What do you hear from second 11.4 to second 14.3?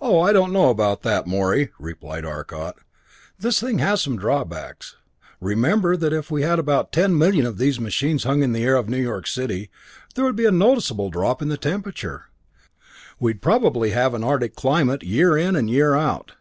in the temperature. We'd probably have an